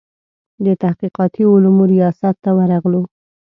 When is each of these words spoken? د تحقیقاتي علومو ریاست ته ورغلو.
د 0.65 0.67
تحقیقاتي 0.83 1.43
علومو 1.51 1.83
ریاست 1.93 2.35
ته 2.43 2.51
ورغلو. 2.57 3.01